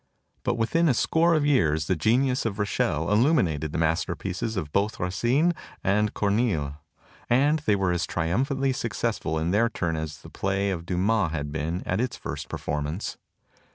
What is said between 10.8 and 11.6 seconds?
Dumas had